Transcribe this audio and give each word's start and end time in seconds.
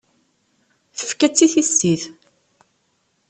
Tefka-tt 0.97 1.45
i 1.45 1.47
tissit. 1.53 2.03